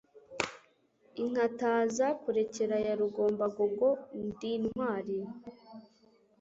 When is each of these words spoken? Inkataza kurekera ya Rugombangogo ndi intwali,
Inkataza 1.21 2.07
kurekera 2.21 2.75
ya 2.85 2.93
Rugombangogo 2.99 3.89
ndi 4.25 4.49
intwali, 4.57 5.17